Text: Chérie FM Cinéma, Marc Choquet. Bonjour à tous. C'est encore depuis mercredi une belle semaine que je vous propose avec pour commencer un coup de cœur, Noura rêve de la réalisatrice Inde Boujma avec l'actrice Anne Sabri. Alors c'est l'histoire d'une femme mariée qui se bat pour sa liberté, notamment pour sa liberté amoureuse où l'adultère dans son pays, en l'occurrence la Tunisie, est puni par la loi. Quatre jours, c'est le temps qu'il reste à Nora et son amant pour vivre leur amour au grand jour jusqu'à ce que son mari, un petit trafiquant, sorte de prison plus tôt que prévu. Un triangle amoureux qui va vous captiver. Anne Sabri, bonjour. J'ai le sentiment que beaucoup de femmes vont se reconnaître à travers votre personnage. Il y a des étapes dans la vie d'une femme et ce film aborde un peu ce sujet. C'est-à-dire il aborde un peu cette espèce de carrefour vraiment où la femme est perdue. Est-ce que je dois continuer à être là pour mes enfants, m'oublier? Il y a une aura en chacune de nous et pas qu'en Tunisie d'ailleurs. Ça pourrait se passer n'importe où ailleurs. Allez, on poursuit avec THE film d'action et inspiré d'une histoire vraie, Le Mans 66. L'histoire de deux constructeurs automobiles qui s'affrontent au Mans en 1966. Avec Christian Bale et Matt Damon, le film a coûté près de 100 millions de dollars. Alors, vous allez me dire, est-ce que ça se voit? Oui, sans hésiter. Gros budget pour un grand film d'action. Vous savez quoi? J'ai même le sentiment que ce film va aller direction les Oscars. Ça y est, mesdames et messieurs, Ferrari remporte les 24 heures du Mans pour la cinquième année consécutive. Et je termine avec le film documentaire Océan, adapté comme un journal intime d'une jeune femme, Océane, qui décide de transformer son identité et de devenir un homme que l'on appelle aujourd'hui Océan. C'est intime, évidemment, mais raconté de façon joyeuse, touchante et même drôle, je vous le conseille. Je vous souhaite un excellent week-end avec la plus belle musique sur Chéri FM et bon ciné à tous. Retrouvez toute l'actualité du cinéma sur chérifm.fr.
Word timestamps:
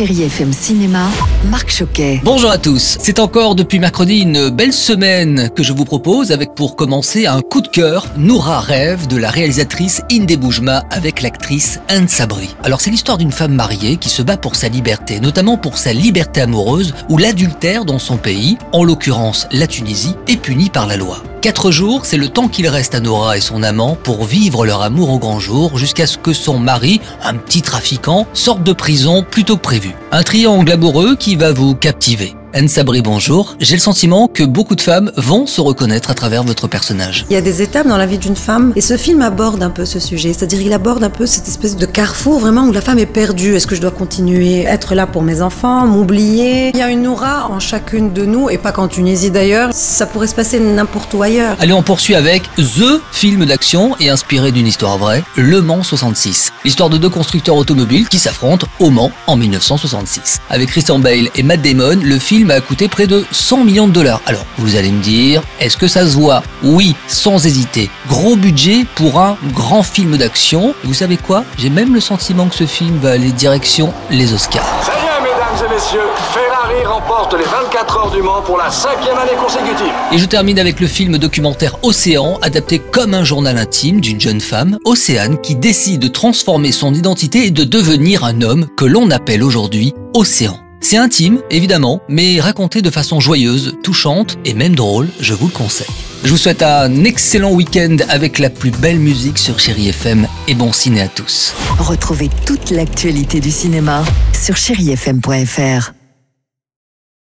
Chérie 0.00 0.22
FM 0.22 0.50
Cinéma, 0.50 1.08
Marc 1.50 1.70
Choquet. 1.70 2.22
Bonjour 2.24 2.50
à 2.50 2.56
tous. 2.56 2.96
C'est 3.00 3.18
encore 3.18 3.54
depuis 3.54 3.78
mercredi 3.78 4.20
une 4.20 4.48
belle 4.48 4.72
semaine 4.72 5.50
que 5.54 5.62
je 5.62 5.74
vous 5.74 5.84
propose 5.84 6.32
avec 6.32 6.54
pour 6.54 6.74
commencer 6.74 7.26
un 7.26 7.42
coup 7.42 7.60
de 7.60 7.68
cœur, 7.68 8.06
Noura 8.16 8.60
rêve 8.60 9.08
de 9.08 9.18
la 9.18 9.28
réalisatrice 9.28 10.00
Inde 10.10 10.38
Boujma 10.38 10.84
avec 10.90 11.20
l'actrice 11.20 11.80
Anne 11.88 12.08
Sabri. 12.08 12.56
Alors 12.62 12.80
c'est 12.80 12.90
l'histoire 12.90 13.18
d'une 13.18 13.30
femme 13.30 13.52
mariée 13.52 13.98
qui 13.98 14.08
se 14.08 14.22
bat 14.22 14.38
pour 14.38 14.56
sa 14.56 14.70
liberté, 14.70 15.20
notamment 15.20 15.58
pour 15.58 15.76
sa 15.76 15.92
liberté 15.92 16.40
amoureuse 16.40 16.94
où 17.10 17.18
l'adultère 17.18 17.84
dans 17.84 17.98
son 17.98 18.16
pays, 18.16 18.56
en 18.72 18.84
l'occurrence 18.84 19.48
la 19.52 19.66
Tunisie, 19.66 20.16
est 20.28 20.40
puni 20.40 20.70
par 20.70 20.86
la 20.86 20.96
loi. 20.96 21.22
Quatre 21.40 21.70
jours, 21.70 22.04
c'est 22.04 22.18
le 22.18 22.28
temps 22.28 22.48
qu'il 22.48 22.68
reste 22.68 22.94
à 22.94 23.00
Nora 23.00 23.38
et 23.38 23.40
son 23.40 23.62
amant 23.62 23.96
pour 24.02 24.26
vivre 24.26 24.66
leur 24.66 24.82
amour 24.82 25.08
au 25.08 25.18
grand 25.18 25.40
jour 25.40 25.78
jusqu'à 25.78 26.06
ce 26.06 26.18
que 26.18 26.34
son 26.34 26.58
mari, 26.58 27.00
un 27.22 27.34
petit 27.34 27.62
trafiquant, 27.62 28.26
sorte 28.34 28.62
de 28.62 28.74
prison 28.74 29.24
plus 29.28 29.44
tôt 29.44 29.56
que 29.56 29.62
prévu. 29.62 29.94
Un 30.12 30.22
triangle 30.22 30.70
amoureux 30.70 31.16
qui 31.16 31.36
va 31.36 31.52
vous 31.52 31.74
captiver. 31.74 32.34
Anne 32.52 32.66
Sabri, 32.66 33.00
bonjour. 33.00 33.54
J'ai 33.60 33.76
le 33.76 33.80
sentiment 33.80 34.26
que 34.26 34.42
beaucoup 34.42 34.74
de 34.74 34.80
femmes 34.80 35.12
vont 35.16 35.46
se 35.46 35.60
reconnaître 35.60 36.10
à 36.10 36.14
travers 36.14 36.42
votre 36.42 36.66
personnage. 36.66 37.24
Il 37.30 37.34
y 37.34 37.36
a 37.36 37.40
des 37.40 37.62
étapes 37.62 37.86
dans 37.86 37.96
la 37.96 38.06
vie 38.06 38.18
d'une 38.18 38.34
femme 38.34 38.72
et 38.74 38.80
ce 38.80 38.96
film 38.96 39.22
aborde 39.22 39.62
un 39.62 39.70
peu 39.70 39.84
ce 39.84 40.00
sujet. 40.00 40.32
C'est-à-dire 40.32 40.60
il 40.60 40.72
aborde 40.72 41.04
un 41.04 41.10
peu 41.10 41.26
cette 41.26 41.46
espèce 41.46 41.76
de 41.76 41.86
carrefour 41.86 42.40
vraiment 42.40 42.62
où 42.62 42.72
la 42.72 42.80
femme 42.80 42.98
est 42.98 43.06
perdue. 43.06 43.54
Est-ce 43.54 43.68
que 43.68 43.76
je 43.76 43.80
dois 43.80 43.92
continuer 43.92 44.66
à 44.66 44.72
être 44.72 44.96
là 44.96 45.06
pour 45.06 45.22
mes 45.22 45.42
enfants, 45.42 45.86
m'oublier? 45.86 46.70
Il 46.74 46.76
y 46.76 46.82
a 46.82 46.90
une 46.90 47.06
aura 47.06 47.48
en 47.48 47.60
chacune 47.60 48.12
de 48.12 48.24
nous 48.24 48.50
et 48.50 48.58
pas 48.58 48.72
qu'en 48.72 48.88
Tunisie 48.88 49.30
d'ailleurs. 49.30 49.70
Ça 49.72 50.06
pourrait 50.06 50.26
se 50.26 50.34
passer 50.34 50.58
n'importe 50.58 51.14
où 51.14 51.22
ailleurs. 51.22 51.56
Allez, 51.60 51.72
on 51.72 51.84
poursuit 51.84 52.16
avec 52.16 52.42
THE 52.56 53.00
film 53.12 53.46
d'action 53.46 53.94
et 54.00 54.10
inspiré 54.10 54.50
d'une 54.50 54.66
histoire 54.66 54.98
vraie, 54.98 55.22
Le 55.36 55.60
Mans 55.60 55.84
66. 55.84 56.50
L'histoire 56.64 56.90
de 56.90 56.98
deux 56.98 57.10
constructeurs 57.10 57.54
automobiles 57.54 58.08
qui 58.08 58.18
s'affrontent 58.18 58.66
au 58.80 58.90
Mans 58.90 59.12
en 59.28 59.36
1966. 59.36 60.40
Avec 60.50 60.70
Christian 60.70 60.98
Bale 60.98 61.28
et 61.36 61.44
Matt 61.44 61.62
Damon, 61.62 62.00
le 62.02 62.18
film 62.18 62.39
a 62.48 62.60
coûté 62.60 62.88
près 62.88 63.06
de 63.06 63.26
100 63.30 63.64
millions 63.64 63.88
de 63.88 63.92
dollars. 63.92 64.22
Alors, 64.24 64.46
vous 64.56 64.76
allez 64.76 64.90
me 64.90 65.02
dire, 65.02 65.42
est-ce 65.60 65.76
que 65.76 65.88
ça 65.88 66.06
se 66.06 66.16
voit? 66.16 66.42
Oui, 66.62 66.94
sans 67.08 67.44
hésiter. 67.44 67.90
Gros 68.08 68.36
budget 68.36 68.86
pour 68.94 69.20
un 69.20 69.36
grand 69.52 69.82
film 69.82 70.16
d'action. 70.16 70.74
Vous 70.84 70.94
savez 70.94 71.18
quoi? 71.18 71.44
J'ai 71.58 71.68
même 71.68 71.92
le 71.92 72.00
sentiment 72.00 72.46
que 72.46 72.54
ce 72.54 72.64
film 72.64 72.98
va 72.98 73.10
aller 73.10 73.32
direction 73.32 73.92
les 74.10 74.32
Oscars. 74.32 74.64
Ça 74.82 74.92
y 74.92 75.06
est, 75.06 75.20
mesdames 75.20 75.70
et 75.70 75.74
messieurs, 75.74 76.08
Ferrari 76.32 76.84
remporte 76.86 77.34
les 77.34 77.44
24 77.44 77.96
heures 77.98 78.10
du 78.10 78.22
Mans 78.22 78.42
pour 78.42 78.56
la 78.56 78.70
cinquième 78.70 79.18
année 79.18 79.36
consécutive. 79.38 79.92
Et 80.12 80.18
je 80.18 80.24
termine 80.24 80.58
avec 80.58 80.80
le 80.80 80.86
film 80.86 81.18
documentaire 81.18 81.76
Océan, 81.82 82.38
adapté 82.42 82.78
comme 82.78 83.12
un 83.14 83.24
journal 83.24 83.58
intime 83.58 84.00
d'une 84.00 84.20
jeune 84.20 84.40
femme, 84.40 84.78
Océane, 84.84 85.40
qui 85.40 85.56
décide 85.56 86.00
de 86.00 86.08
transformer 86.08 86.72
son 86.72 86.94
identité 86.94 87.46
et 87.46 87.50
de 87.50 87.64
devenir 87.64 88.24
un 88.24 88.40
homme 88.42 88.66
que 88.76 88.84
l'on 88.84 89.10
appelle 89.10 89.42
aujourd'hui 89.42 89.92
Océan. 90.14 90.58
C'est 90.80 90.96
intime, 90.96 91.40
évidemment, 91.50 92.00
mais 92.08 92.40
raconté 92.40 92.80
de 92.80 92.90
façon 92.90 93.20
joyeuse, 93.20 93.76
touchante 93.82 94.38
et 94.44 94.54
même 94.54 94.74
drôle, 94.74 95.08
je 95.20 95.34
vous 95.34 95.46
le 95.46 95.52
conseille. 95.52 95.86
Je 96.24 96.30
vous 96.30 96.36
souhaite 96.36 96.62
un 96.62 97.04
excellent 97.04 97.52
week-end 97.52 97.96
avec 98.08 98.38
la 98.38 98.50
plus 98.50 98.70
belle 98.70 98.98
musique 98.98 99.38
sur 99.38 99.58
Chéri 99.58 99.88
FM 99.88 100.26
et 100.48 100.54
bon 100.54 100.72
ciné 100.72 101.02
à 101.02 101.08
tous. 101.08 101.54
Retrouvez 101.78 102.30
toute 102.46 102.70
l'actualité 102.70 103.40
du 103.40 103.50
cinéma 103.50 104.04
sur 104.32 104.56
chérifm.fr. 104.56 105.99